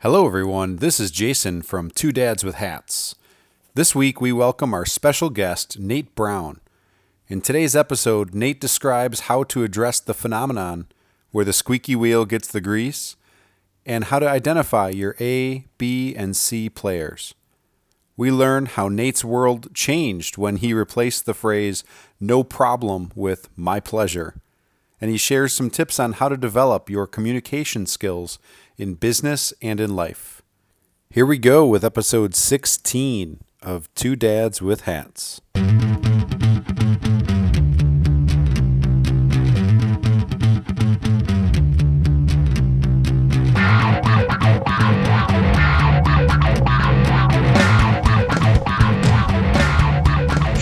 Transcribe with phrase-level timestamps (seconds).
[0.00, 0.76] Hello, everyone.
[0.76, 3.14] This is Jason from Two Dads with Hats.
[3.72, 6.60] This week, we welcome our special guest, Nate Brown.
[7.28, 10.86] In today's episode, Nate describes how to address the phenomenon
[11.30, 13.16] where the squeaky wheel gets the grease
[13.86, 17.34] and how to identify your A, B, and C players.
[18.18, 21.84] We learn how Nate's world changed when he replaced the phrase
[22.20, 24.34] no problem with my pleasure.
[25.00, 28.38] And he shares some tips on how to develop your communication skills
[28.78, 30.42] in business and in life.
[31.10, 35.40] Here we go with episode 16 of Two Dads with Hats.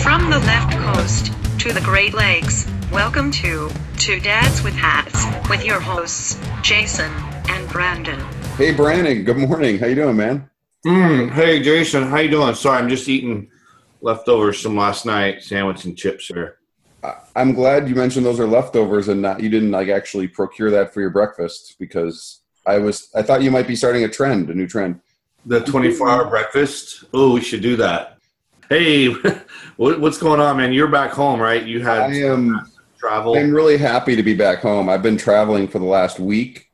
[0.01, 1.25] From the left coast
[1.59, 7.11] to the Great Lakes, welcome to Two Dads with Hats with your hosts, Jason
[7.49, 8.19] and Brandon.
[8.57, 9.77] Hey Brandon, good morning.
[9.79, 10.49] How you doing, man?
[10.85, 12.53] Mm, hey Jason, how you doing?
[12.55, 13.49] Sorry, I'm just eating
[14.01, 16.57] leftovers from last night, sandwich and chips here.
[17.03, 20.71] I- I'm glad you mentioned those are leftovers and not you didn't like actually procure
[20.71, 24.49] that for your breakfast because I was I thought you might be starting a trend,
[24.49, 24.99] a new trend.
[25.45, 27.03] The 24 hour breakfast.
[27.13, 28.17] Oh, we should do that.
[28.69, 29.07] Hey,
[29.77, 30.73] what's going on, man?
[30.73, 31.63] You're back home, right?
[31.63, 33.37] You had I am travel.
[33.37, 34.89] I'm really happy to be back home.
[34.89, 36.64] I've been traveling for the last week,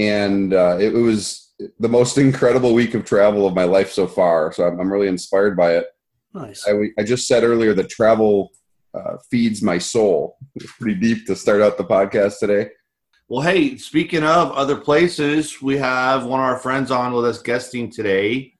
[0.00, 4.50] and uh, it, was the most incredible week of travel of my life so far.
[4.50, 5.86] So I'm, I'm really inspired by it.
[6.32, 6.66] Nice.
[6.66, 8.50] I, I just said earlier that travel
[8.94, 10.38] uh, feeds my soul.
[10.54, 12.70] It's pretty deep to start out the podcast today.
[13.28, 17.42] Well, hey, speaking of other places, we have one of our friends on with us
[17.42, 18.54] guesting today.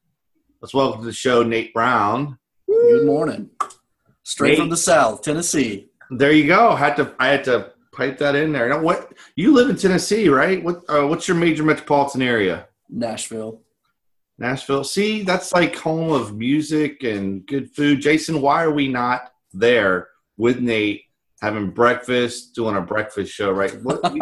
[0.61, 2.39] Let's welcome to the show Nate Brown.
[2.69, 3.49] Good morning.
[4.25, 4.59] Straight Nate.
[4.59, 5.89] from the South, Tennessee.
[6.11, 6.77] There you go.
[6.77, 8.69] Had to I had to pipe that in there.
[8.69, 10.63] Now, what you live in Tennessee, right?
[10.63, 12.69] What uh, what's your major metropolitan area?
[12.89, 13.63] Nashville.
[14.39, 14.85] Nashville.
[14.85, 18.01] See, that's like home of music and good food.
[18.01, 21.03] Jason, why are we not there with Nate
[21.43, 23.53] having breakfast, doing a breakfast show?
[23.53, 23.81] Right?
[23.83, 24.21] What, we,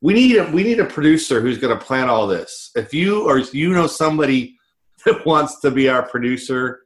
[0.00, 2.70] we need a we need a producer who's going to plan all this.
[2.74, 4.56] If you or if you know somebody
[5.04, 6.80] that wants to be our producer,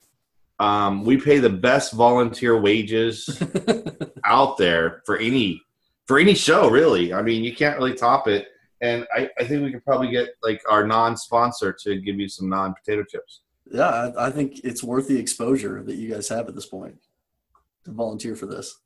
[0.59, 3.41] um, we pay the best volunteer wages
[4.25, 5.63] out there for any
[6.09, 6.69] for any show.
[6.69, 8.49] Really, I mean, you can't really top it.
[8.81, 12.49] And I, I think we could probably get like our non-sponsor to give you some
[12.49, 13.43] non-potato chips.
[13.71, 16.97] Yeah, I, I think it's worth the exposure that you guys have at this point
[17.85, 18.81] to volunteer for this.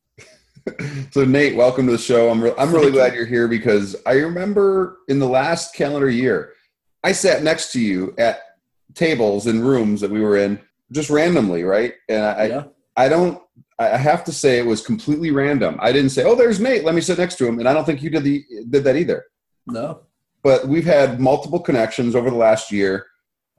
[1.11, 2.31] so Nate, welcome to the show.
[2.31, 6.53] I'm re- I'm really glad you're here because I remember in the last calendar year,
[7.05, 8.41] I sat next to you at
[8.94, 11.94] tables in rooms that we were in just randomly, right?
[12.09, 12.65] And I yeah.
[12.97, 13.43] I don't
[13.91, 15.76] I have to say it was completely random.
[15.81, 16.84] I didn't say, "Oh, there's Nate.
[16.84, 18.97] Let me sit next to him." And I don't think you did the did that
[18.97, 19.25] either.
[19.66, 20.00] No.
[20.43, 23.06] But we've had multiple connections over the last year.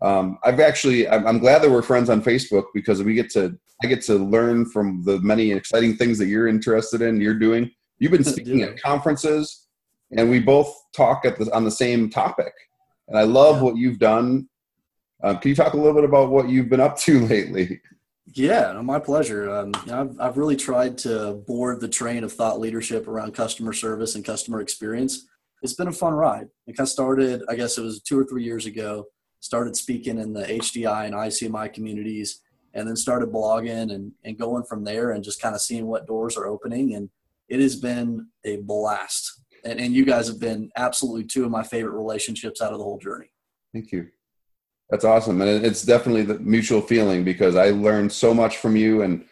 [0.02, 3.58] Um, I've actually I'm, I'm glad that we're friends on Facebook because we get to
[3.84, 7.20] I get to learn from the many exciting things that you're interested in.
[7.22, 7.72] You're doing.
[8.00, 9.68] You've been speaking at conferences,
[10.18, 12.54] and we both talk at the, on the same topic.
[13.08, 13.62] And I love Yeah.
[13.64, 14.48] what you've done.
[15.24, 17.80] Um, can you talk a little bit about what you've been up to lately?
[18.28, 19.54] Yeah, my pleasure.
[19.54, 23.34] Um, you know, I've, I've really tried to board the train of thought leadership around
[23.34, 25.28] customer service and customer experience.
[25.62, 26.48] It's been a fun ride.
[26.66, 29.06] Like I started, I guess it was two or three years ago,
[29.40, 32.42] started speaking in the HDI and ICMI communities,
[32.74, 36.08] and then started blogging and, and going from there and just kind of seeing what
[36.08, 36.96] doors are opening.
[36.96, 37.10] And
[37.50, 39.42] it has been a blast.
[39.66, 42.84] And, and you guys have been absolutely two of my favorite relationships out of the
[42.84, 43.32] whole journey.
[43.74, 44.08] Thank you.
[44.90, 49.02] That's awesome, and it's definitely the mutual feeling because I learned so much from you,
[49.02, 49.26] and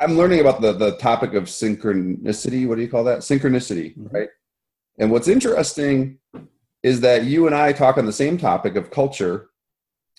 [0.00, 2.66] I'm learning about the the topic of synchronicity.
[2.66, 3.20] What do you call that?
[3.20, 4.12] Synchronicity, Mhm.
[4.12, 4.28] right?
[4.98, 6.18] And what's interesting
[6.82, 9.50] is that you and I talk on the same topic of culture,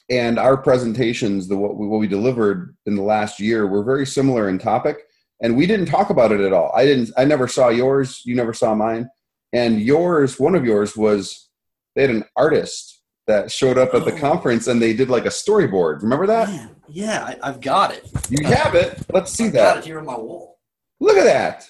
[0.09, 4.05] and our presentations, the what we, what we delivered in the last year, were very
[4.05, 5.03] similar in topic,
[5.41, 6.71] and we didn't talk about it at all.
[6.73, 7.11] I didn't.
[7.17, 8.21] I never saw yours.
[8.25, 9.09] You never saw mine,
[9.51, 10.39] and yours.
[10.39, 11.49] One of yours was
[11.95, 12.94] they had an artist
[13.27, 14.19] that showed up at the Oh.
[14.19, 16.01] conference and they did like a storyboard.
[16.03, 16.47] Remember that?
[16.49, 18.07] Man, yeah, I, I've got it.
[18.29, 18.99] You have it.
[19.11, 19.77] Let's see I've got that.
[19.79, 20.59] it here on my wall.
[20.99, 21.67] Look at that.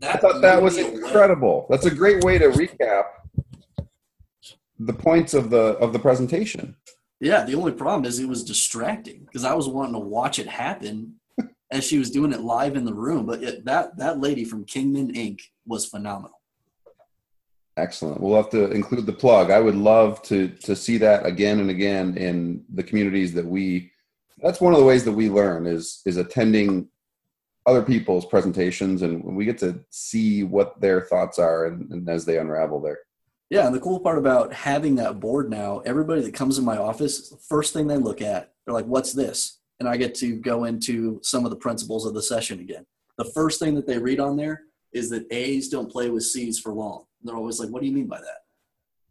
[0.00, 1.66] That I thought that was incredible.
[1.70, 3.04] That's a great way to recap
[4.78, 6.76] the points of the of the presentation.
[7.20, 10.46] Yeah, the only problem is it was distracting because I was wanting to watch it
[10.46, 11.16] happen
[11.70, 13.26] as she was doing it live in the room.
[13.26, 15.40] But it, that that lady from Kingman Inc.
[15.66, 16.39] was phenomenal.
[17.80, 18.20] Excellent.
[18.20, 19.50] We'll have to include the plug.
[19.50, 23.90] I would love to to see that again and again in the communities that we.
[24.42, 26.88] That's one of the ways that we learn is is attending
[27.64, 32.26] other people's presentations, and we get to see what their thoughts are, and, and as
[32.26, 32.98] they unravel there.
[33.48, 36.76] Yeah, and the cool part about having that board now, everybody that comes in my
[36.76, 40.64] office, first thing they look at, they're like, "What's this?" And I get to go
[40.64, 42.84] into some of the principles of the session again.
[43.16, 46.58] The first thing that they read on there is that A's don't play with C's
[46.58, 47.04] for long.
[47.20, 48.44] And they're always like, "What do you mean by that?"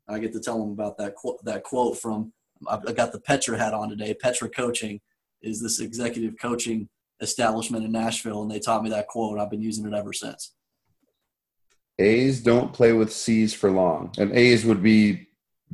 [0.07, 1.43] And I get to tell them about that quote.
[1.45, 2.33] That quote from
[2.67, 4.13] I got the Petra hat on today.
[4.13, 4.99] Petra Coaching
[5.41, 6.89] is this executive coaching
[7.21, 9.39] establishment in Nashville, and they taught me that quote.
[9.39, 10.53] I've been using it ever since.
[11.99, 14.13] A's don't play with C's for long.
[14.17, 15.27] And A's would be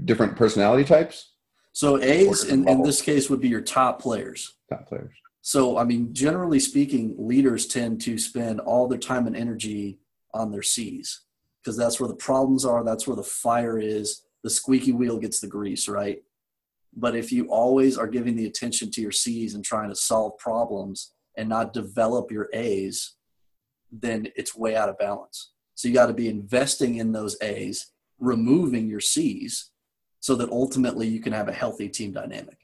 [0.03, 1.31] different personality types?
[1.71, 4.55] So A's in, in this case would be your top players.
[4.71, 5.11] Top players.
[5.41, 9.99] So I mean, generally speaking, leaders tend to spend all their time and energy
[10.33, 11.21] on their C's
[11.65, 14.21] because that's where the problems are, that's where the fire is.
[14.43, 16.21] The squeaky wheel gets the grease, right?
[16.95, 20.37] But if you always are giving the attention to your C's and trying to solve
[20.37, 23.15] problems and not develop your A's,
[23.91, 25.53] then it's way out of balance.
[25.73, 29.71] So you got to be investing in those A's, removing your C's,
[30.19, 32.59] so that ultimately you can have a healthy team dynamic.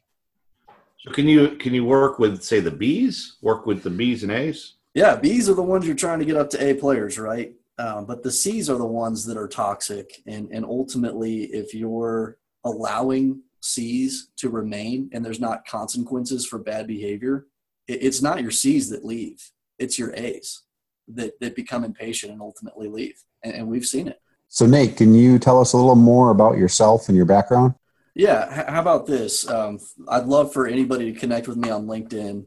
[0.99, 3.37] So can you can you work with say the B's?
[3.41, 4.75] Work with the B's and A's?
[4.93, 7.55] Yeah, B's are the ones you're trying to get up to A players, right?
[7.81, 12.37] Um, but the C's are the ones that are toxic, and and ultimately, if you're
[12.63, 17.47] allowing C's to remain and there's not consequences for bad behavior,
[17.87, 19.41] it, it's not your C's that leave;
[19.79, 20.61] it's your A's
[21.07, 23.15] that, that become impatient and ultimately leave.
[23.43, 24.21] And, and we've seen it.
[24.47, 27.73] So, Nate, can you tell us a little more about yourself and your background?
[28.13, 28.69] Yeah.
[28.69, 29.49] How about this?
[29.49, 29.79] Um,
[30.09, 32.45] I'd love for anybody to connect with me on LinkedIn.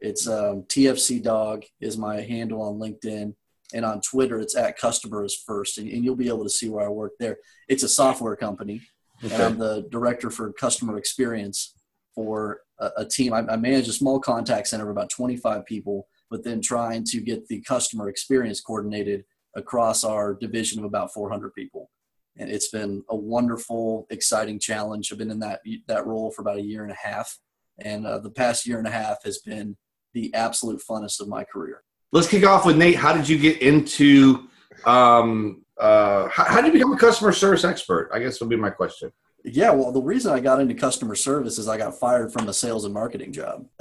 [0.00, 3.34] It's um, TFC Dog is my handle on LinkedIn.
[3.74, 5.78] And on Twitter, it's at customers first.
[5.78, 7.38] And, and you'll be able to see where I work there.
[7.68, 8.82] It's a software company.
[9.24, 9.34] Okay.
[9.34, 11.74] And I'm the director for customer experience
[12.14, 13.32] for a, a team.
[13.32, 17.20] I, I manage a small contact center of about 25 people but then trying to
[17.20, 19.24] get the customer experience coordinated
[19.54, 21.90] across our division of about 400 people.
[22.38, 25.10] And it's been a wonderful, exciting challenge.
[25.10, 27.38] I've been in that that role for about a year and a half,
[27.78, 29.76] and uh, the past year and a half has been
[30.12, 31.82] the absolute funnest of my career.
[32.12, 32.96] Let's kick off with Nate.
[32.96, 34.48] How did you get into?
[34.84, 38.10] Um, uh, how, how did you become a customer service expert?
[38.12, 39.12] I guess would be my question.
[39.44, 42.52] Yeah, well, the reason I got into customer service is I got fired from a
[42.52, 43.66] sales and marketing job.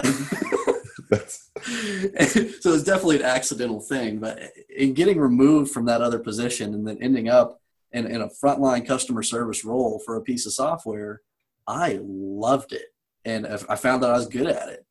[1.66, 4.20] So it's definitely an accidental thing.
[4.20, 7.60] But in getting removed from that other position and then ending up
[7.92, 11.22] in, in a frontline customer service role for a piece of software,
[11.68, 12.88] I loved it.
[13.24, 14.85] And I found that I was good at it.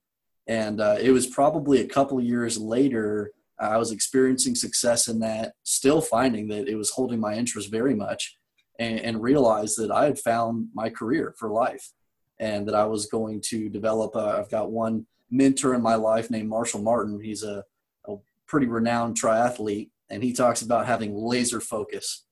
[0.47, 5.55] And uh, it was probably a couple years later, I was experiencing success in that,
[5.63, 8.37] still finding that it was holding my interest very much,
[8.79, 11.93] and, and realized that I had found my career for life
[12.41, 14.17] and that I was going to develop.
[14.17, 17.21] Uh, I've got one mentor in my life named Marshall Martin.
[17.21, 17.65] He's a,
[18.07, 18.17] a
[18.47, 22.25] pretty renowned triathlete, and he talks about having laser focus.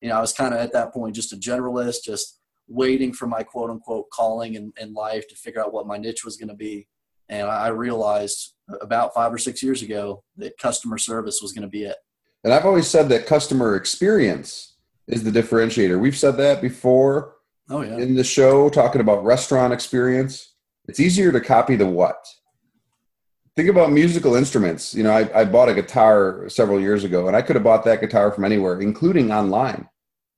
[0.00, 2.38] You know, I was kind of at that point just a generalist, just
[2.68, 6.24] waiting for my quote unquote calling in, in life to figure out what my niche
[6.24, 6.86] was going to be.
[7.28, 11.68] And I realized about five or six years ago that customer service was going to
[11.68, 11.96] be it.
[12.44, 14.76] And I've always said that customer experience
[15.08, 15.98] is the differentiator.
[15.98, 17.34] We've said that before
[17.70, 17.96] oh, yeah.
[17.96, 20.54] in the show, talking about restaurant experience.
[20.88, 22.24] It's easier to copy the what
[23.56, 24.94] think about musical instruments.
[24.94, 27.84] You know, I, I bought a guitar several years ago, and I could have bought
[27.86, 29.88] that guitar from anywhere, including online.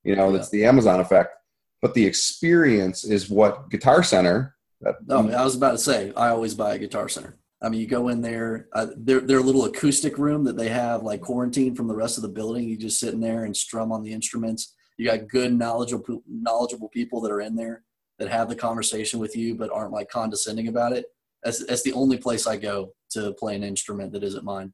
[0.04, 1.34] You know, that's the Amazon effect.
[1.82, 4.54] But the experience is what Guitar Center.
[4.80, 7.36] No, I was about to say I always buy a Guitar Center.
[7.60, 11.02] I mean, you go in there, uh, their their little acoustic room that they have
[11.02, 12.68] like quarantined from the rest of the building.
[12.68, 14.74] You just sit in there and strum on the instruments.
[14.96, 17.82] You got good knowledgeable knowledgeable people that are in there
[18.18, 21.06] that have the conversation with you, but aren't like condescending about it.
[21.42, 24.72] That's that's the only place I go to play an instrument that isn't mine.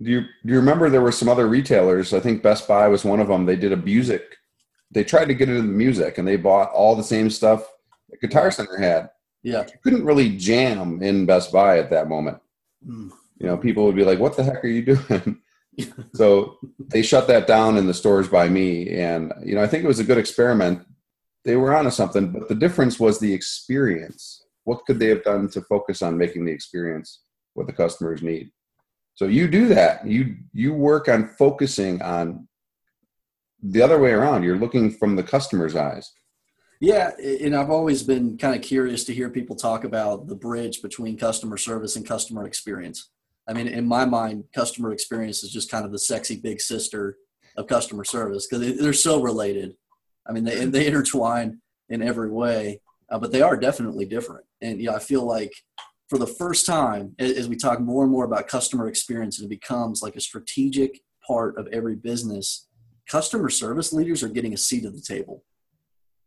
[0.00, 2.14] Do you do you remember there were some other retailers?
[2.14, 3.44] I think Best Buy was one of them.
[3.44, 4.36] They did a music.
[4.90, 7.66] They tried to get into the music, and they bought all the same stuff
[8.08, 9.10] that Guitar Center had.
[9.46, 12.38] Yeah, you couldn't really jam in Best Buy at that moment.
[12.86, 13.10] Mm.
[13.38, 15.40] You know, people would be like, "What the heck are you doing?"
[16.14, 19.84] so they shut that down in the stores by me, and you know, I think
[19.84, 20.84] it was a good experiment.
[21.44, 24.42] They were onto something, but the difference was the experience.
[24.64, 27.20] What could they have done to focus on making the experience
[27.56, 28.50] what the customers need.
[29.14, 30.06] So you do that.
[30.06, 32.46] You you work on focusing on
[33.62, 34.42] the other way around.
[34.42, 36.12] You're looking from the customer's eyes.
[36.80, 40.82] Yeah, and I've always been kind of curious to hear people talk about the bridge
[40.82, 43.10] between customer service and customer experience.
[43.48, 47.16] I mean, in my mind, customer experience is just kind of the sexy big sister
[47.56, 49.74] of customer service because they're so related.
[50.28, 52.80] I mean, they they intertwine in every way,
[53.10, 54.44] uh, but they are definitely different.
[54.60, 55.52] And yeah, I feel like
[56.08, 59.60] for the first time, as we talk more and more about customer experience, and it
[59.60, 62.68] becomes like a strategic part of every business,
[63.08, 65.42] customer service leaders are getting a seat at the table.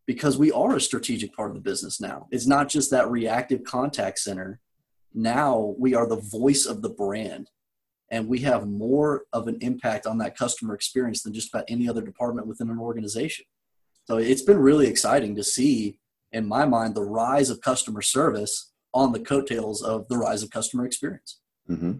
[0.09, 2.27] Because we are a strategic part of the business now.
[2.31, 4.59] It's not just that reactive contact center.
[5.13, 7.51] Now we are the voice of the brand
[8.09, 11.87] and we have more of an impact on that customer experience than just about any
[11.87, 13.45] other department within an organization.
[14.05, 15.99] So it's been really exciting to see,
[16.31, 20.49] in my mind, the rise of customer service on the coattails of the rise of
[20.49, 21.39] customer experience.
[21.69, 21.91] Mm-hmm.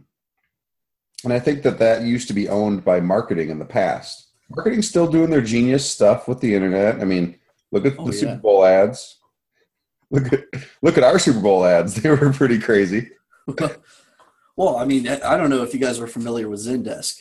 [1.25, 4.32] And I think that that used to be owned by marketing in the past.
[4.50, 7.01] Marketing's still doing their genius stuff with the internet.
[7.01, 7.38] I mean,
[7.71, 8.19] look at Oh, the yeah.
[8.19, 9.17] Super Bowl ads.
[10.11, 10.45] Look at
[10.81, 11.93] look at our Super Bowl ads.
[12.01, 13.09] They were pretty crazy.
[14.57, 17.15] Well, I mean, I don't know if you guys are familiar with Zendesk.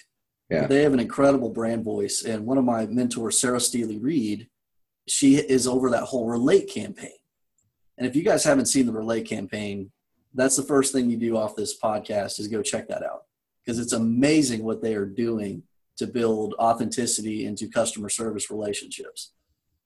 [0.50, 0.66] Yeah.
[0.66, 2.24] They have an incredible brand voice.
[2.24, 4.48] And one of my mentors, Sarah Stealey Reed,
[5.06, 7.12] she is over that whole Relate campaign.
[7.96, 9.92] And if you guys haven't seen the Relate campaign,
[10.34, 13.22] that's the first thing you do off this podcast is go check that out.
[13.64, 15.62] Because it's amazing what they are doing
[15.98, 19.30] to build authenticity into customer service relationships.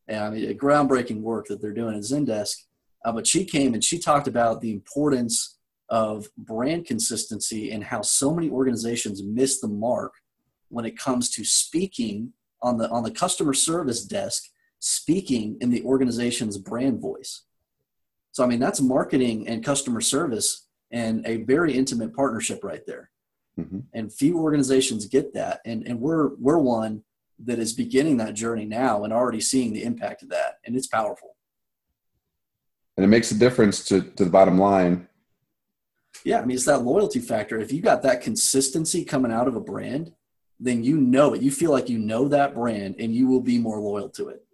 [0.09, 2.57] And I mean, groundbreaking work that they're doing at Zendesk.
[3.05, 8.01] Uh, but she came and she talked about the importance of brand consistency and how
[8.01, 10.15] so many organizations miss the mark
[10.69, 12.33] when it comes to speaking
[12.63, 14.45] on the on the customer service desk
[14.79, 17.43] speaking in the organization's brand voice
[18.31, 23.11] so i mean that's marketing and customer service and a very intimate partnership right there
[23.59, 23.83] Mhm.
[23.93, 27.03] and few organizations get that and and we're we're one
[27.45, 30.87] that is beginning that journey now and already seeing the impact of that and it's
[30.87, 31.37] powerful
[32.97, 35.09] And it makes a difference to, to the bottom line.
[36.25, 37.59] Yeah, I mean, it's that loyalty factor.
[37.59, 40.13] If you got that consistency coming out of a brand,
[40.61, 41.43] then you know it.
[41.43, 44.45] You feel like you know that brand and you will be more loyal to it.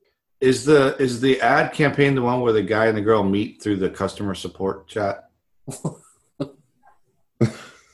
[0.41, 3.61] Is the is the ad campaign the one where the guy and the girl meet
[3.61, 5.31] through the customer support chat?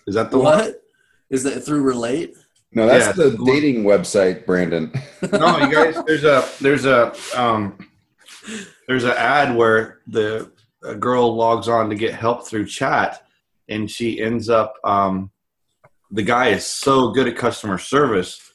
[0.06, 0.58] Is that the one?
[0.58, 0.82] what?
[1.30, 2.36] Is that through Relate?
[2.74, 4.92] No, that's Yeah, the the one- dating website, Brandon.
[5.32, 5.96] No, you guys.
[6.06, 7.78] There's a there's a um
[8.88, 10.50] there's an ad where the
[10.82, 13.22] a girl logs on to get help through chat,
[13.68, 15.30] and she ends up um
[16.10, 18.52] the guy is so good at customer service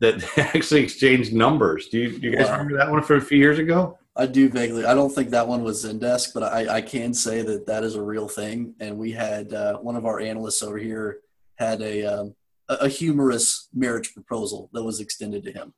[0.00, 1.88] that they actually exchanged numbers.
[1.88, 2.52] Do you, do you guys Wow.
[2.58, 3.98] remember that one from a few years ago?
[4.16, 4.84] I do vaguely.
[4.86, 7.94] I don't think that one was Zendesk, but I, I can say that that is
[7.96, 8.74] a real thing.
[8.80, 11.18] And we had uh, one of our analysts over here
[11.56, 12.34] had a um,
[12.68, 15.72] a, a humorous marriage proposal that was extended to him.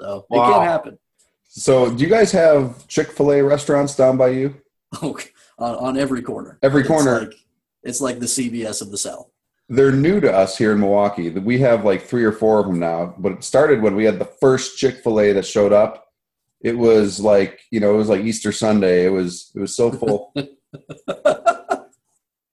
[0.00, 0.52] So it Wow.
[0.52, 0.98] can happen.
[1.50, 4.54] So, do you guys have Chick fil A restaurants down by you?
[5.02, 5.30] Okay.
[5.58, 6.58] on, on every corner.
[6.62, 7.20] Every It's corner.
[7.20, 7.34] like-
[7.84, 9.28] it's like the CVS of the South.
[9.68, 11.30] They're new to us here in Milwaukee.
[11.30, 14.18] We have like three or four of them now, but it started when we had
[14.18, 16.06] the first Chick fil A that showed up.
[16.60, 19.04] It was like, you know, it was like Easter Sunday.
[19.06, 20.34] It was, it was so full.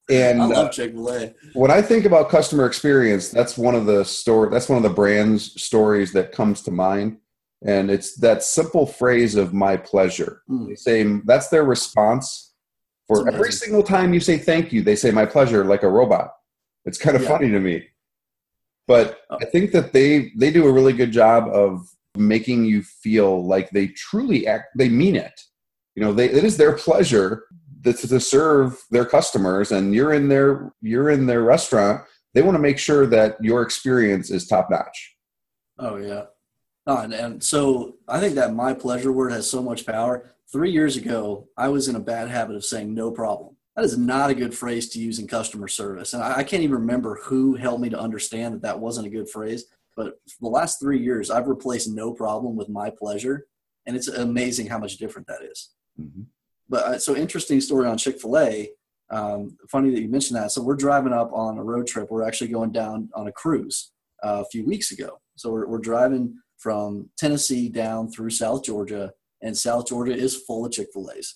[0.09, 1.33] and I uh, love Chick Fil A.
[1.53, 4.49] when I think about customer experience, that's one of the story.
[4.51, 7.17] That's one of the brand's stories that comes to mind,
[7.65, 10.67] and it's that simple phrase of "my pleasure." Mm.
[10.69, 12.53] They say that's their response
[13.07, 14.81] for every single time you say thank you.
[14.83, 16.31] They say "my pleasure" like a robot.
[16.85, 17.29] It's kind of Yeah.
[17.29, 17.87] funny to me,
[18.87, 19.37] but Oh.
[19.41, 23.69] I think that they they do a really good job of making you feel like
[23.71, 24.67] they truly act.
[24.77, 25.41] They mean it.
[25.95, 27.43] You know, they, it is their pleasure
[27.93, 32.01] to serve their customers, and you're in their you're in their restaurant.
[32.33, 35.15] They want to make sure that your experience is top notch.
[35.79, 36.25] Oh yeah.
[36.87, 40.35] No, and, and so I think that my pleasure word has so much power.
[40.51, 43.55] Three years ago, I was in a bad habit of saying no problem.
[43.75, 46.13] That is not a good phrase to use in customer service.
[46.13, 49.09] And I, I can't even remember who helped me to understand that that wasn't a
[49.09, 49.65] good phrase.
[49.95, 53.47] But the last three years, I've replaced no problem with my pleasure.
[53.85, 55.71] And it's amazing how much different that is.
[55.99, 56.23] Mm-hmm.
[56.69, 58.69] But uh, so interesting story on Chick Fil A.
[59.11, 60.51] Um, funny that you mentioned that.
[60.51, 62.09] So we're driving up on a road trip.
[62.09, 63.91] We're actually going down on a cruise
[64.23, 65.19] uh, a few weeks ago.
[65.35, 70.65] So we're, we're driving from Tennessee down through South Georgia, and South Georgia is full
[70.65, 71.35] of Chick Fil A's.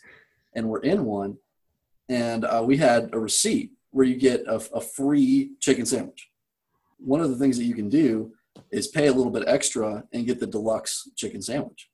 [0.55, 1.37] And we're in one,
[2.07, 6.29] and uh, we had a receipt where you get a, a free chicken sandwich.
[6.97, 8.33] One of the things that you can do
[8.71, 11.88] is pay a little bit extra and get the deluxe chicken sandwich.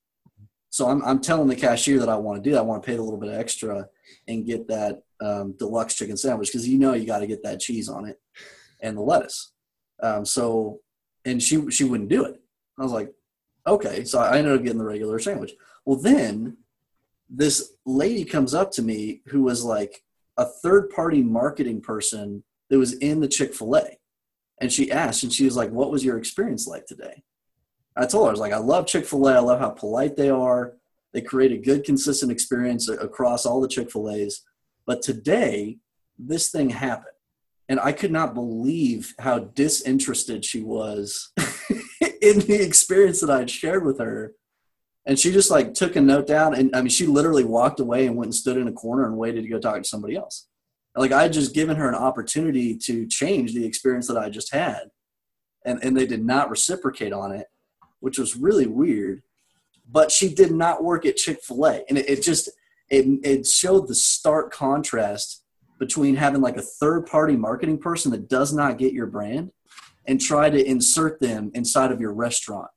[0.76, 2.58] So I'm, I'm telling the cashier that I want to do that.
[2.58, 3.88] I want to pay a little bit extra
[4.28, 7.60] and get that um, deluxe chicken sandwich because you know you got to get that
[7.60, 8.20] cheese on it
[8.82, 9.52] and the lettuce.
[10.02, 10.80] Um, so,
[11.24, 12.42] and she she wouldn't do it.
[12.78, 13.10] I was like,
[13.66, 14.04] okay.
[14.04, 15.52] So I ended up getting the regular sandwich.
[15.86, 16.58] Well, then
[17.30, 20.04] this lady comes up to me who was like
[20.36, 23.98] a third party marketing person that was in the Chick fil A.
[24.60, 27.22] And she asked, and she was like, What was your experience like today?
[27.96, 29.34] I told her, I was like, I love Chick fil A.
[29.34, 30.74] I love how polite they are.
[31.12, 34.42] They create a good, consistent experience across all the Chick fil A's.
[34.86, 35.78] But today,
[36.18, 37.12] this thing happened.
[37.68, 41.32] And I could not believe how disinterested she was
[42.22, 44.34] in the experience that I'd shared with her.
[45.04, 48.06] And she just like took a note down, and I mean, she literally walked away
[48.06, 50.48] and went and stood in a corner and waited to go talk to somebody else.
[50.96, 54.52] Like I had just given her an opportunity to change the experience that I just
[54.52, 54.90] had,
[55.64, 57.46] and and they did not reciprocate on it,
[58.06, 59.20] which was really weird.
[59.90, 62.48] But she did not work at Chick Fil A, and it, it just
[62.88, 65.42] it it showed the stark contrast
[65.80, 69.50] between having like a third party marketing person that does not get your brand
[70.06, 72.70] and try to insert them inside of your restaurant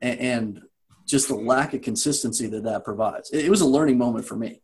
[0.00, 0.62] and, and
[1.04, 4.36] just the lack of consistency that that provides it, it was a learning moment for
[4.36, 4.62] me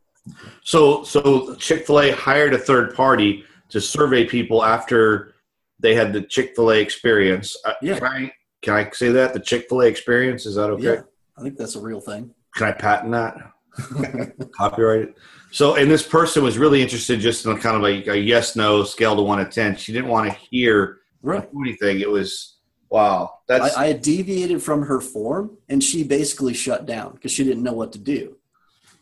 [0.62, 5.35] So, so Chick Fil A hired a third party to survey people after
[5.81, 7.57] they had the Chick Fil A experience.
[7.64, 7.99] Uh, Yeah.
[8.02, 8.33] I
[8.64, 10.83] can I say that the Chick Fil A experience is that okay?
[10.94, 11.00] yeah
[11.38, 13.37] i think that's a real thing Can I patent that?
[14.56, 15.14] Copyright it.
[15.50, 18.56] So, and this person was really interested just in a kind of a, a yes
[18.56, 19.76] no scale to one to ten.
[19.76, 22.00] She didn't want to hear right anything.
[22.00, 22.56] It was
[22.90, 23.38] wow.
[23.49, 27.44] That's I, I had deviated from her form and she basically shut down because she
[27.44, 28.37] didn't know what to do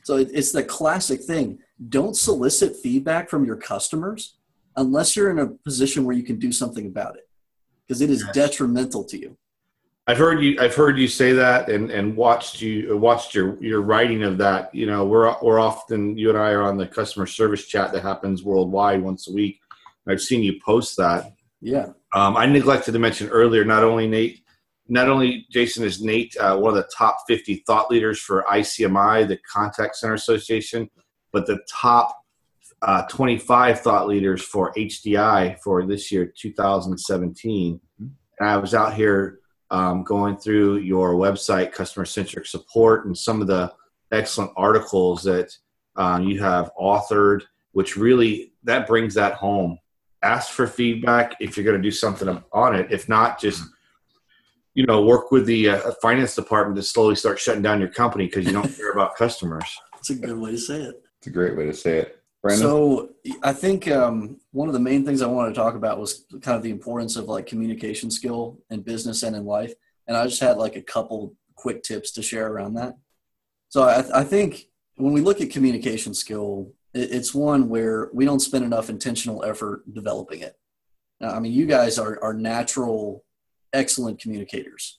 [0.05, 4.37] so it, it's the classic thing don't solicit feedback from your customers
[4.77, 7.29] unless you're in a position where you can do something about it
[7.87, 8.35] because it is Yes.
[8.35, 9.37] detrimental to you
[10.07, 10.59] I've heard you.
[10.61, 14.75] I've heard you say that, and and watched you watched your your writing of that.
[14.75, 18.03] You know, we're we're often you and I are on the customer service chat that
[18.03, 19.61] happens worldwide once a week.
[20.09, 21.33] I've seen you post that.
[21.61, 23.65] yeah Um, I neglected to mention earlier.
[23.65, 24.43] Not only Nate,
[24.89, 29.29] not only Jason is Nate, uh, one of the top 50 thought leaders for ICMI,
[29.29, 30.91] the Contact Center Association,
[31.33, 32.19] but the top
[32.83, 37.81] uh, 25 thought leaders for HDI for this year, 2017.
[37.99, 39.39] And I was out here
[39.73, 43.73] um, going through your website, customer centric support, and some of the
[44.13, 45.57] excellent articles that
[45.97, 47.41] um, you have authored,
[47.73, 49.79] which really that brings that home.
[50.23, 52.93] Ask for feedback if you're going to do something on it.
[52.93, 53.65] If not, just
[54.75, 58.27] you know, work with the uh, finance department to slowly start shutting down your company
[58.27, 59.65] because you don't care about customers.
[59.93, 62.22] that's a good way to say it It's a great way to say it.
[62.43, 62.67] Brandon?
[62.67, 63.11] So
[63.43, 66.57] I think um, one of the main things I wanted to talk about was kind
[66.57, 69.73] of the importance of like communication skill in business and in life.
[70.09, 72.97] And I just had like a couple quick tips to share around that.
[73.69, 74.67] So I, I think
[74.97, 79.45] when we look at communication skill, it, it's one where we don't spend enough intentional
[79.45, 80.59] effort developing it.
[81.21, 83.25] Now, I mean, you guys are, are natural,
[83.73, 84.99] excellent communicators.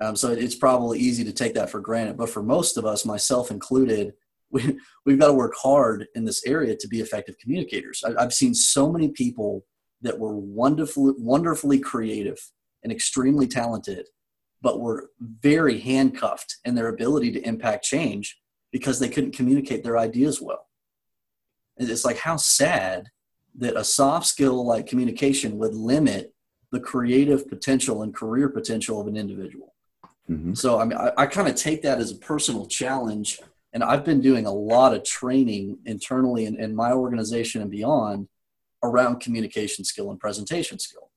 [0.00, 2.18] Um, so it's probably easy to take that for granted.
[2.18, 4.12] But for most of us, myself included,
[4.64, 8.02] we, we've got to work hard in this area to be effective communicators.
[8.06, 9.64] I, I've seen so many people
[10.02, 12.38] that were wonderfully, wonderfully creative
[12.82, 14.08] and extremely talented,
[14.60, 18.38] but were very handcuffed in their ability to impact change
[18.72, 20.68] because they couldn't communicate their ideas well.
[21.78, 23.08] And it's like how sad
[23.56, 26.32] that a soft skill like communication would limit
[26.70, 29.74] the creative potential and career potential of an individual.
[30.28, 30.56] Mhm.
[30.56, 33.40] So I mean, I, I kind of take that as a personal challenge,
[33.72, 38.28] and I've been doing a lot of training internally in, in my organization and beyond
[38.82, 41.10] around communication skill and presentation skill.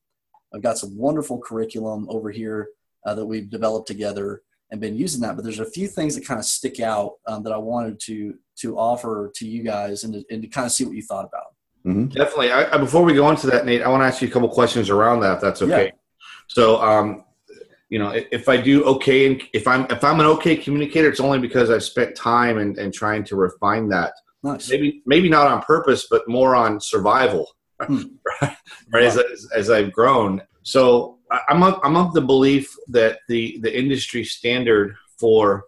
[0.54, 2.68] I've got some wonderful curriculum over here
[3.04, 5.36] uh, that we've developed together and been using that.
[5.36, 8.34] But there's a few things that kind of stick out um, that I wanted to
[8.60, 11.26] to offer to you guys and to, and to kind of see what you thought
[11.26, 11.54] about.
[11.84, 12.12] Mhm.
[12.12, 12.52] Definitely.
[12.52, 14.48] I, I, before we go into that, Nate, I want to ask you a couple
[14.48, 15.34] questions around that.
[15.34, 15.84] If that's okay.
[15.86, 15.90] Yeah.
[16.48, 17.24] So, um,
[17.88, 21.20] you know, if, I do okay, and if I'm if I'm an okay communicator, it's
[21.20, 24.12] only because I've spent time and, and trying to refine that.
[24.42, 24.70] Nice.
[24.70, 27.48] Maybe maybe not on purpose, but more on survival.
[27.78, 28.04] Hmm.
[28.90, 29.04] right?
[29.04, 30.40] As, as, as I've grown.
[30.62, 31.18] So
[31.50, 35.64] I'm of, I'm of the belief that the the industry standard for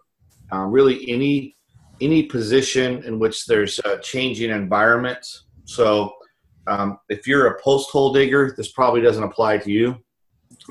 [0.50, 1.56] uh, really any
[2.00, 5.18] any position in which there's a changing environment.
[5.64, 6.14] So
[6.66, 9.96] um, if you're a post hole digger, this probably doesn't apply to you.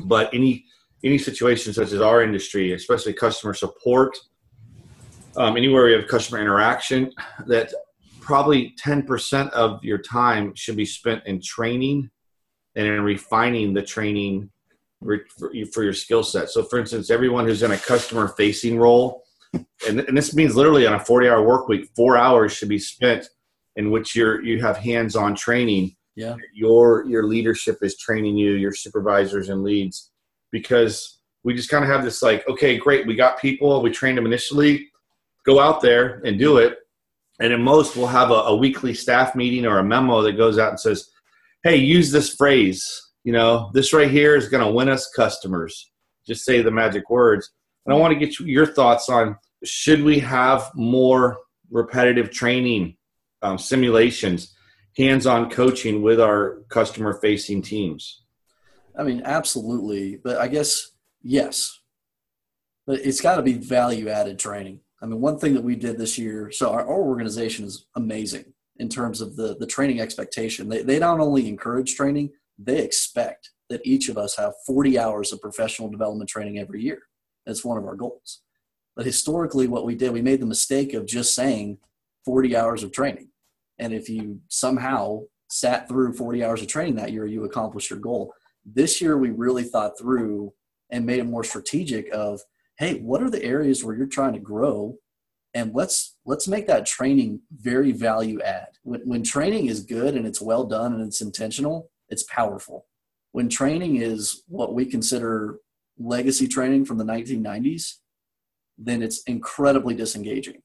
[0.05, 0.65] But any
[1.03, 4.17] any situation such as our industry, especially customer support,
[5.35, 7.11] um, anywhere we have customer interaction,
[7.45, 7.71] that
[8.19, 12.09] probably 10% of your time should be spent in training
[12.75, 14.49] and in refining the training
[15.01, 16.49] for, your skill set.
[16.49, 20.87] So, for instance, everyone who's in a customer facing role, and, and this means literally
[20.87, 23.29] on a 40 hour work week, four hours should be spent
[23.75, 25.95] in which you're, you have hands on training.
[26.15, 26.35] Yeah.
[26.53, 30.11] Your, your leadership is training you, your supervisors and leads,
[30.57, 34.17] because we just kind of have this like, okay, great, we got people, we trained
[34.17, 34.89] them initially,
[35.45, 36.77] go out there and do it.
[37.39, 40.57] And at most, we'll have a, a weekly staff meeting or a memo that goes
[40.57, 41.09] out and says,
[41.63, 43.01] hey, use this phrase.
[43.23, 45.91] You know, this right here is going to win us customers.
[46.25, 47.51] Just say the magic words.
[47.85, 51.37] And I want to get your thoughts on should we have more
[51.69, 52.97] repetitive training,
[53.41, 54.55] um, simulations,
[54.97, 58.23] hands on coaching with our customer facing teams?
[58.97, 60.17] I mean, absolutely.
[60.17, 61.79] But I guess, yes.
[62.85, 64.79] but it's got to be value added training.
[65.01, 68.53] I mean, one thing that we did this year, so our, our organization is amazing
[68.77, 70.69] in terms of the, the training expectation.
[70.69, 75.31] They, they not only encourage training, they expect that each of us have 40 hours
[75.31, 76.99] of professional development training every year.
[77.45, 78.41] That's one of our goals.
[78.95, 81.77] But historically, what we did, we made the mistake of just saying
[82.25, 83.29] 40 hours of training.
[83.77, 87.99] And if you somehow sat through 40 hours of training that year, you accomplished your
[87.99, 88.33] goal.
[88.73, 90.53] This year, we really thought through
[90.89, 92.41] and made it more strategic of,
[92.77, 94.95] hey, what are the areas where you're trying to grow?
[95.53, 98.67] And let's let's make that training very value add.
[98.83, 102.85] When, when training is good and it's well done and it's intentional, it's powerful.
[103.31, 105.59] When training is what we consider
[105.97, 107.93] legacy training from the 1990s,
[108.77, 110.61] then it's incredibly disengaging.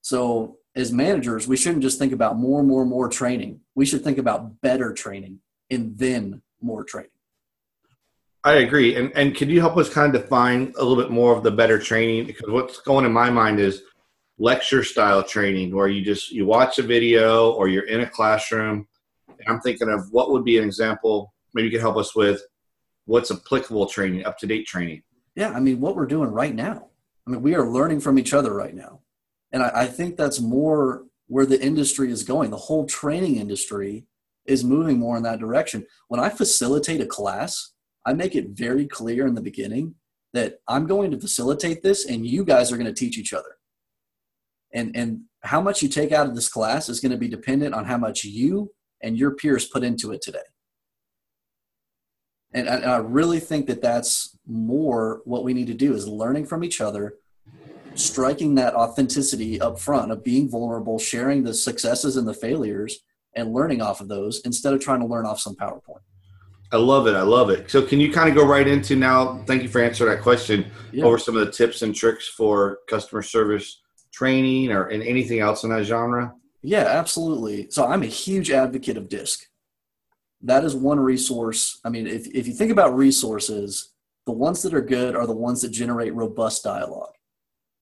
[0.00, 3.60] So, as managers, we shouldn't just think about more, more, more training.
[3.74, 7.10] We should think about better training and then more training.
[8.44, 8.94] I agree.
[8.94, 11.50] And and can you help us kind of define a little bit more of the
[11.50, 12.26] better training?
[12.26, 13.82] Because what's going in my mind is
[14.38, 18.86] lecture style training where you just you watch a video or you're in a classroom.
[19.46, 22.42] I'm thinking of what would be an example, maybe you could help us with
[23.06, 25.02] what's applicable training, up to date training.
[25.34, 26.88] Yeah, I mean what we're doing right now.
[27.26, 29.00] I mean, we are learning from each other right now.
[29.52, 32.50] And I, I think that's more where the industry is going.
[32.50, 34.06] The whole training industry
[34.46, 35.86] is moving more in that direction.
[36.08, 37.72] When I facilitate a class,
[38.08, 39.94] I make it very clear in the beginning
[40.32, 43.56] that I'm going to facilitate this and you guys are going to teach each other.
[44.72, 47.74] And, and how much you take out of this class is going to be dependent
[47.74, 50.48] on how much you and your peers put into it today.
[52.54, 56.08] And I, and I really think that that's more what we need to do is
[56.08, 57.16] learning from each other,
[57.94, 63.00] striking that authenticity up front of being vulnerable, sharing the successes and the failures,
[63.34, 66.00] and learning off of those instead of trying to learn off some PowerPoint.
[66.70, 67.14] I love it.
[67.14, 67.70] I love it.
[67.70, 69.42] So, can you kind of go right into now?
[69.46, 70.70] Thank you for answering that question.
[70.92, 71.04] Yeah.
[71.04, 73.80] Over some of the tips and tricks for customer service
[74.12, 76.34] training, or in anything else in that genre.
[76.62, 77.70] Yeah, absolutely.
[77.70, 79.40] So, I'm a huge advocate of DISC.
[80.42, 81.80] That is one resource.
[81.84, 83.92] I mean, if if you think about resources,
[84.26, 87.14] the ones that are good are the ones that generate robust dialogue.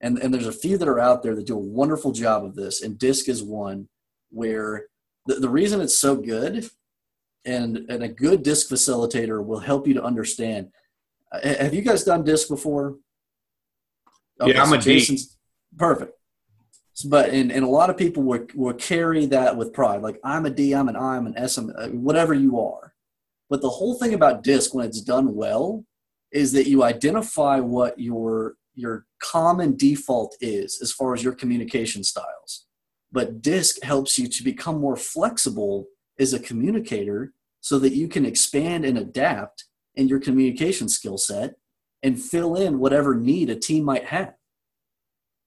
[0.01, 2.55] And, and there's a few that are out there that do a wonderful job of
[2.55, 3.89] this, and DISC is one
[4.31, 4.87] where
[5.27, 6.69] the, the reason it's so good
[7.47, 10.69] and, and a good DISC facilitator will help you to understand.
[11.33, 12.97] Uh, have you guys done DISC before?
[14.41, 15.33] Okay, yeah, I'm so a Jason's, D.
[15.79, 16.13] Perfect.
[17.07, 20.03] But and, and a lot of people will, will carry that with pride.
[20.03, 22.95] Like I'm a D, I'm an I, I'm an S, I'm uh, whatever you are.
[23.49, 25.85] But the whole thing about DISC when it's done well
[26.33, 32.03] is that you identify what your your common default is as far as your communication
[32.03, 32.67] styles.
[33.13, 35.87] But DISC helps you to become more flexible
[36.19, 41.55] as a communicator so that you can expand and adapt in your communication skill set
[42.03, 44.35] and fill in whatever need a team might have.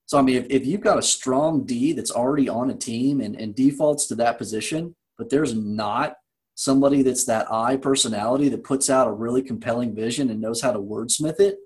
[0.06, 3.20] So, I mean, if, if you've got a strong D that's already on a team
[3.20, 6.14] and, and defaults to that position, but there's not
[6.56, 10.72] somebody that's that I personality that puts out a really compelling vision and knows how
[10.72, 11.58] to wordsmith it,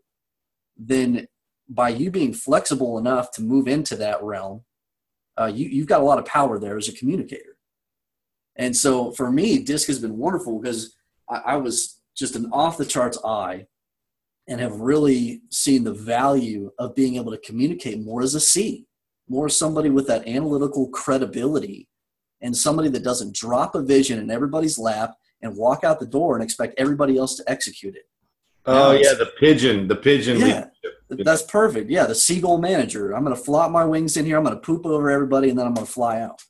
[0.76, 1.26] then
[1.68, 4.62] by you being flexible enough to move into that realm,
[5.40, 7.53] uh, you, you've got a lot of power there as a communicator.
[8.56, 10.94] And so for me, DISC has been wonderful because
[11.28, 13.66] I, I was just an off the charts I
[14.46, 18.86] and have really seen the value of being able to communicate more as a C,
[19.28, 21.88] more somebody with that analytical credibility
[22.42, 26.34] and somebody that doesn't drop a vision in everybody's lap and walk out the door
[26.34, 28.04] and expect everybody else to execute it.
[28.66, 30.38] Oh yeah, the pigeon, the pigeon.
[30.38, 30.66] Yeah,
[31.10, 31.90] that's perfect.
[31.90, 33.12] Yeah, the seagull manager.
[33.12, 34.38] I'm going to flop my wings in here.
[34.38, 36.42] I'm going to poop over everybody, and then I'm going to fly out.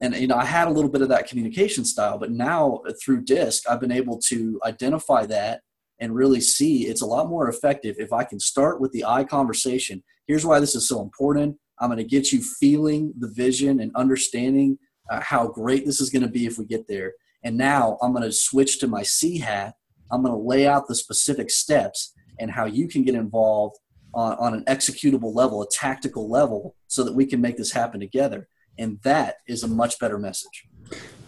[0.00, 3.24] And you know, I had a little bit of that communication style, but now through
[3.24, 5.62] DISC, I've been able to identify that
[5.98, 9.24] and really see it's a lot more effective if I can start with the I
[9.24, 10.02] conversation.
[10.26, 11.56] Here's why this is so important.
[11.78, 14.78] I'm going to get you feeling the vision and understanding
[15.10, 17.14] uh, how great this is going to be if we get there.
[17.42, 19.74] And now I'm going to switch to my C hat.
[20.10, 23.78] I'm going to lay out the specific steps and how you can get involved
[24.14, 28.00] on, on an executable level, a tactical level, so that we can make this happen
[28.00, 28.48] together.
[28.78, 30.66] And that is a much better message.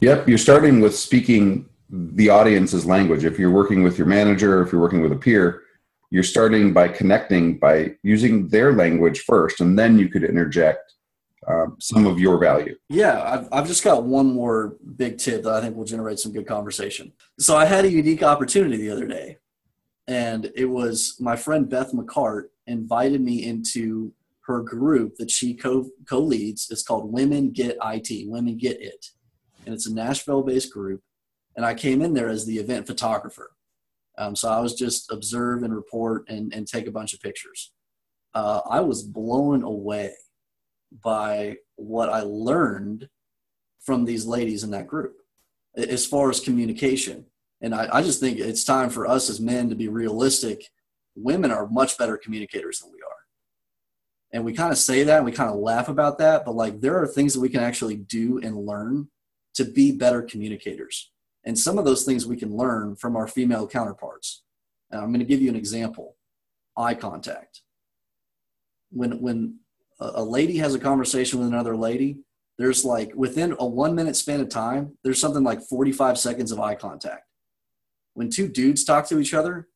[0.00, 0.28] Yep.
[0.28, 3.24] You're starting with speaking the audience's language.
[3.24, 5.62] If you're working with your manager, if you're working with a peer,
[6.10, 10.94] you're starting by connecting by using their language first, and then you could interject
[11.46, 12.74] um, some of your value.
[12.88, 16.32] Yeah, I've, I've just got one more big tip that I think will generate some
[16.32, 17.12] good conversation.
[17.38, 19.38] So I had a unique opportunity the other day,
[20.06, 24.12] and it was my friend Beth McCart invited me into
[24.48, 26.68] her group that she co leads.
[26.70, 29.06] It's called Women Get IT, Women Get It,
[29.64, 31.02] and it's a Nashville based group.
[31.56, 33.50] And I came in there as the event photographer.
[34.16, 37.72] Um, so I was just observe and report and, and take a bunch of pictures.
[38.34, 40.12] uh, I was blown away
[41.04, 43.08] by what I learned
[43.80, 45.16] from these ladies in that group
[45.76, 47.26] as far as communication.
[47.60, 50.68] And I, I just think it's time for us as men to be realistic.
[51.16, 52.97] Women are much better communicators than we.
[54.32, 56.80] And we kind of say that and we kind of laugh about that, but like
[56.80, 59.08] there are things that we can actually do and learn
[59.54, 61.10] to be better communicators.
[61.44, 64.42] And some of those things we can learn from our female counterparts.
[64.92, 66.16] I'm going to give you an example
[66.76, 67.62] eye contact.
[68.90, 69.58] When, when
[70.00, 72.18] a lady has a conversation with another lady,
[72.58, 76.60] there's like within a one minute span of time, there's something like 45 seconds of
[76.60, 77.24] eye contact.
[78.14, 79.68] When two dudes talk to each other,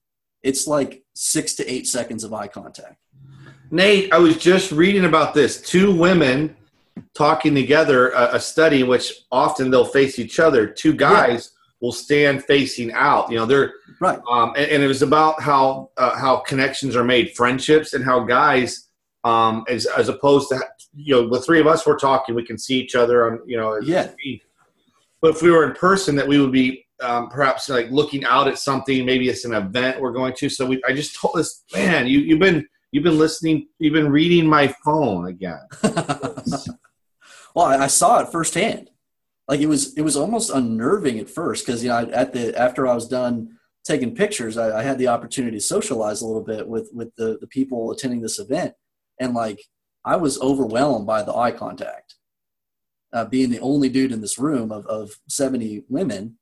[0.43, 2.97] it's like six to eight seconds of eye contact.
[3.73, 5.63] Nate, I was just reading about this.
[5.63, 6.55] Two women
[7.15, 10.67] talking together, a, a study in which often they'll face each other.
[10.67, 11.77] Two guys yeah.
[11.81, 13.31] will stand facing out.
[13.31, 14.21] You know, they're right.
[14.31, 18.21] Um, and, and, it was about how uh, how connections are made, friendships, and how
[18.21, 18.89] guys,
[19.25, 20.61] um, as as opposed to
[20.95, 23.57] you know, the three of us were talking, we can see each other on you
[23.57, 23.81] know.
[23.81, 24.11] Yeah.
[25.23, 28.49] But if we were in person, that we would be um, perhaps like looking out
[28.49, 29.07] at something.
[29.07, 30.51] Maybe it's an event we're going to.
[30.51, 34.13] So we, I just told this man, you you've been you've been listening, you've been
[34.13, 35.67] reading my phone again.
[37.55, 38.91] well, I, saw it firsthand.
[39.49, 42.87] Like it was it was almost unnerving at first because you know at the after
[42.87, 46.69] I was done taking pictures, I, I had the opportunity to socialize a little bit
[46.69, 48.75] with with the the people attending this event,
[49.19, 49.61] and like
[50.05, 52.15] I was overwhelmed by the eye contact.
[53.13, 56.39] Uh, being the only dude in this room of, of 70 women.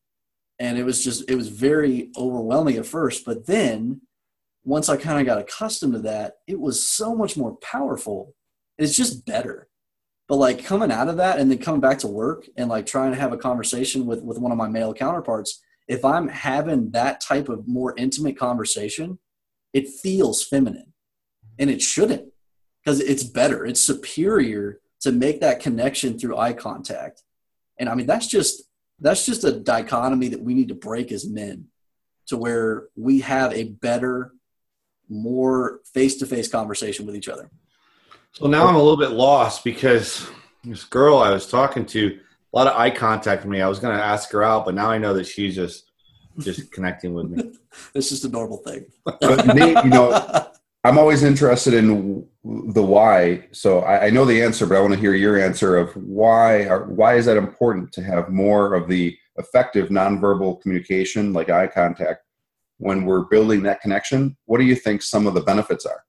[0.60, 3.24] And it was just, it was very overwhelming at first.
[3.24, 4.02] But then
[4.64, 8.34] once I kind of got accustomed to that, it was so much more powerful.
[8.78, 9.68] It's just better.
[10.28, 13.12] But like coming out of that and then coming back to work and like trying
[13.12, 17.20] to have a conversation with, with one of my male counterparts, if I'm having that
[17.20, 19.18] type of more intimate conversation,
[19.72, 20.92] it feels feminine
[21.58, 22.28] and it shouldn't
[22.84, 27.22] because it's better, it's superior to make that connection through eye contact.
[27.78, 28.64] And I mean, that's just
[29.00, 31.66] that's just a dichotomy that we need to break as men
[32.26, 34.32] to where we have a better,
[35.10, 37.50] more face-to-face conversation with each other.
[38.32, 40.26] So now I'm a little bit lost because
[40.64, 42.18] this girl I was talking to,
[42.52, 43.60] a lot of eye contact with me.
[43.60, 45.90] I was going to ask her out, but now I know that she's just
[46.38, 47.52] just connecting with me.
[47.94, 48.86] it's just a normal thing.
[49.04, 50.46] But Nate, you know,
[50.84, 53.48] I'm always interested in the why.
[53.52, 56.66] So I, I, know the answer, but I want to hear your answer of why.
[56.66, 61.66] Are, why is that important to have more of the effective nonverbal communication, like eye
[61.66, 62.24] contact,
[62.80, 64.36] when we're building that connection?
[64.46, 66.02] What do you think some of the benefits are?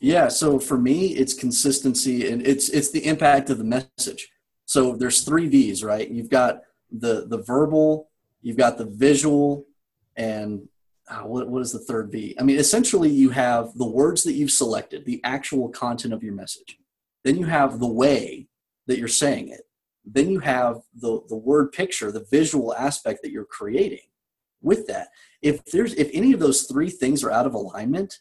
[0.00, 0.28] Yeah.
[0.28, 4.30] So for me, it's consistency, and it's it's the impact of the message.
[4.66, 6.08] So there's three V's, right?
[6.08, 9.66] You've got the the verbal, you've got the visual,
[10.16, 10.68] and
[11.08, 12.36] uh, what, what is the third V?
[12.38, 16.34] I mean, essentially, you have the words that you've selected, the actual content of your
[16.34, 16.78] message.
[17.24, 18.46] Then you have the way
[18.86, 19.62] that you're saying it.
[20.04, 24.06] Then you have the, the word picture, the visual aspect that you're creating
[24.62, 25.08] with that.
[25.42, 28.18] If there's if any of those three things are out of alignment,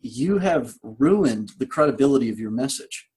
[0.00, 3.08] you have ruined the credibility of your message.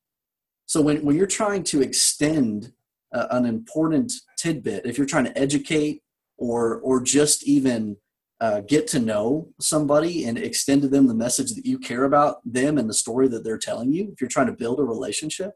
[0.66, 2.72] So when, when you're trying to extend
[3.14, 6.02] uh, an important tidbit, if you're trying to educate
[6.38, 7.98] or or just even
[8.42, 12.38] uh, get to know somebody and extend to them the message that you care about
[12.46, 15.54] them and the story that they're telling you, if you're trying to build a relationship,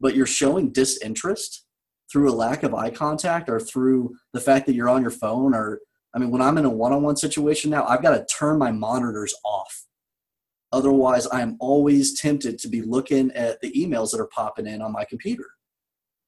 [0.00, 1.64] but you're showing disinterest
[2.10, 5.54] through a lack of eye contact or through the fact that you're on your phone
[5.54, 5.80] or
[6.14, 8.58] I mean, when I'm in a one on one situation now, I've got to turn
[8.58, 9.86] my monitors off.
[10.72, 14.92] Otherwise, I'm always tempted to be looking at the emails that are popping in on
[14.92, 15.46] my computer.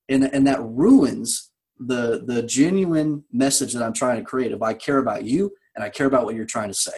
[0.08, 4.52] And, and that ruins the, the genuine message that I'm trying to create.
[4.52, 6.92] If I care about you, and I care about what you're trying to say.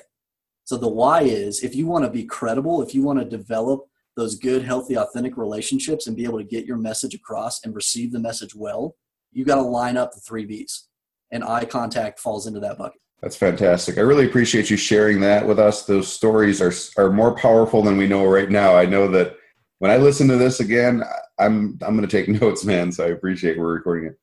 [0.64, 3.84] So the why is if you want to be credible, if you want to develop
[4.16, 8.12] those good, healthy, authentic relationships and be able to get your message across and receive
[8.12, 8.96] the message well,
[9.32, 10.88] you got to line up the three V's.
[11.34, 12.98] And eye contact falls into that bucket.
[13.20, 13.98] That's fantastic.
[13.98, 15.84] I really appreciate you sharing that with us.
[15.84, 18.76] Those stories are are more powerful than we know right now.
[18.76, 19.36] I know that
[19.78, 21.02] when I listen to this again,
[21.38, 22.92] I'm I'm going to take notes, man.
[22.92, 24.18] So I appreciate we're recording it.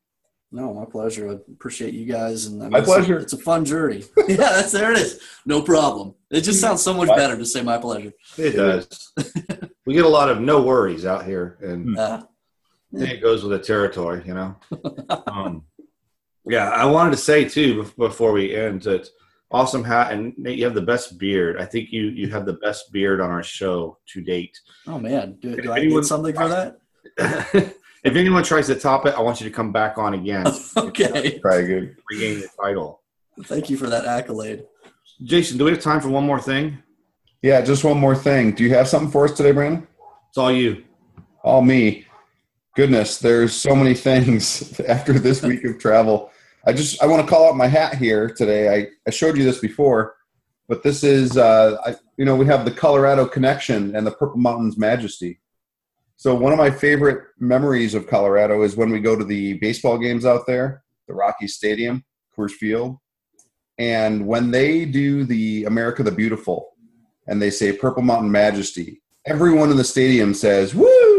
[0.54, 1.30] No, my pleasure.
[1.30, 3.16] I appreciate you guys, and I mean, my pleasure.
[3.16, 4.04] It's a, it's a fun journey.
[4.28, 5.18] yeah, that's there it is.
[5.46, 6.14] No problem.
[6.30, 8.12] It just sounds so much better to say my pleasure.
[8.36, 9.12] It does.
[9.86, 12.22] we get a lot of no worries out here, and uh,
[12.90, 13.06] yeah.
[13.06, 14.56] it goes with the territory, you know.
[15.26, 15.64] um,
[16.46, 19.08] yeah, I wanted to say too before we end that
[19.50, 21.60] awesome hat, and Nate, you have the best beard.
[21.60, 24.58] I think you you have the best beard on our show to date.
[24.86, 27.74] Oh man, do, do I anyone, get something for that?
[28.04, 30.46] If anyone tries to top it, I want you to come back on again.
[30.76, 31.38] okay.
[31.38, 31.96] Try again.
[32.10, 33.00] Regain the title.
[33.44, 34.64] Thank you for that accolade.
[35.22, 36.78] Jason, do we have time for one more thing?
[37.42, 38.52] Yeah, just one more thing.
[38.52, 39.86] Do you have something for us today, Brandon?
[40.28, 40.84] It's all you.
[41.44, 42.06] All me.
[42.74, 46.30] Goodness, there's so many things after this week of travel.
[46.66, 48.74] I just I want to call out my hat here today.
[48.74, 50.14] I, I showed you this before,
[50.68, 54.38] but this is uh, I, you know we have the Colorado connection and the Purple
[54.38, 55.40] Mountains Majesty.
[56.16, 59.98] So one of my favorite memories of Colorado is when we go to the baseball
[59.98, 62.04] games out there, the Rocky Stadium,
[62.34, 62.96] Coors Field,
[63.76, 66.70] and when they do the America the Beautiful,
[67.26, 71.11] and they say Purple Mountain Majesty, everyone in the stadium says "Woo!"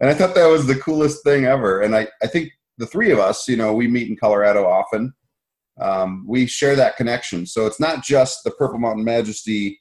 [0.00, 1.82] And I thought that was the coolest thing ever.
[1.82, 5.12] And I, I think the three of us, you know, we meet in Colorado often.
[5.80, 7.46] Um, we share that connection.
[7.46, 9.80] So it's not just the Purple Mountain Majesty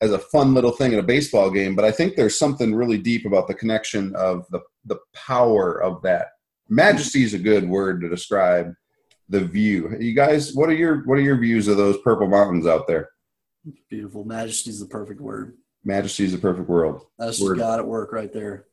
[0.00, 2.98] as a fun little thing in a baseball game, but I think there's something really
[2.98, 6.28] deep about the connection of the the power of that.
[6.68, 8.72] Majesty is a good word to describe
[9.28, 9.94] the view.
[9.98, 13.10] You guys, what are your what are your views of those purple mountains out there?
[13.90, 14.24] Beautiful.
[14.24, 15.56] Majesty is the perfect word.
[15.84, 17.06] Majesty is a perfect world.
[17.18, 17.58] That's just Word.
[17.58, 18.66] God at work right there.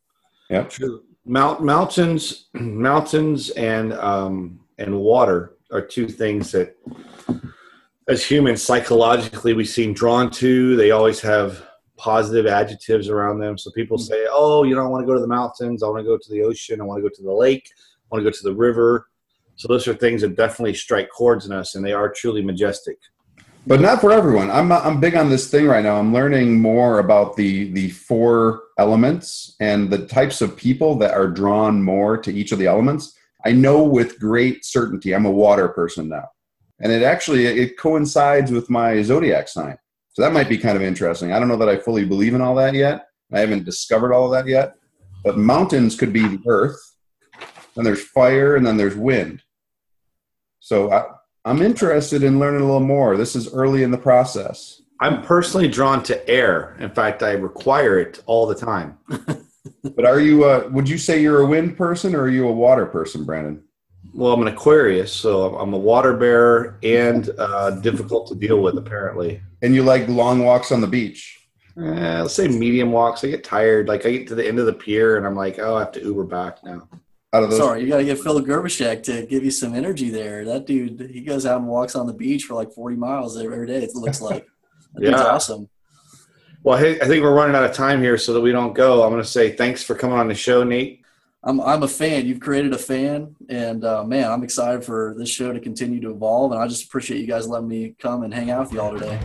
[0.49, 0.69] Yep.
[0.69, 1.03] True.
[1.25, 6.75] Mount, mountains, mountains, and um, and water are two things that,
[8.07, 10.75] as humans, psychologically we seem drawn to.
[10.75, 11.65] They always have
[11.97, 13.57] positive adjectives around them.
[13.57, 15.81] So people say, "Oh, you know, I want to go to the mountains.
[15.81, 16.79] I want to go to the ocean.
[16.79, 17.69] I want to go to the lake.
[17.75, 19.07] I want to go to the river."
[19.55, 22.97] So those are things that definitely strike chords in us, and they are truly majestic.
[23.67, 24.51] But not for everyone.
[24.51, 25.97] I'm I'm big on this thing right now.
[25.97, 31.27] I'm learning more about the the four elements and the types of people that are
[31.27, 33.17] drawn more to each of the elements.
[33.45, 36.29] I know with great certainty I'm a water person now,
[36.79, 39.77] and it actually it coincides with my zodiac sign.
[40.13, 41.33] So that might be kind of interesting.
[41.33, 43.07] I don't know that I fully believe in all that yet.
[43.33, 44.75] I haven't discovered all that yet.
[45.23, 46.79] But mountains could be the earth.
[47.75, 49.41] Then there's fire, and then there's wind.
[50.61, 51.03] So I,
[51.45, 53.15] I'm interested in learning a little more.
[53.15, 54.81] This is early in the process.
[54.99, 56.75] I'm personally drawn to air.
[56.79, 58.97] In fact, I require it all the time.
[59.95, 60.45] But are you?
[60.45, 63.63] Uh, would you say you're a wind person or are you a water person, Brandon?
[64.13, 68.77] Well, I'm an Aquarius, so I'm a water bearer and uh, difficult to deal with,
[68.77, 69.41] apparently.
[69.61, 71.39] And you like long walks on the beach?
[71.77, 73.23] Eh, let's say medium walks.
[73.23, 73.87] I get tired.
[73.87, 75.91] Like I get to the end of the pier, and I'm like, oh, I have
[75.93, 76.87] to Uber back now.
[77.35, 80.09] Out of those, Sorry, you got to get Phil Gerbyshak to give you some energy
[80.09, 80.45] there.
[80.45, 83.67] That dude, he goes out and walks on the beach for like 40 miles every
[83.67, 84.47] day, it looks like.
[84.93, 85.21] That Yeah.
[85.25, 85.67] awesome.
[86.63, 89.03] Well, hey, I think we're running out of time here, so that we don't go.
[89.03, 91.01] I'm going to say thanks for coming on the show, Nate.
[91.43, 92.25] I'm, I'm a fan.
[92.25, 96.11] You've created a fan, and uh, man, I'm excited for this show to continue to
[96.11, 96.53] evolve.
[96.53, 99.19] And I just appreciate you guys letting me come and hang out with y'all today.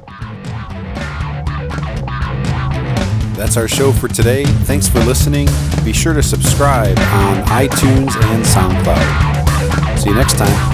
[3.37, 4.44] That's our show for today.
[4.44, 5.46] Thanks for listening.
[5.84, 9.98] Be sure to subscribe on iTunes and SoundCloud.
[9.98, 10.69] See you next time.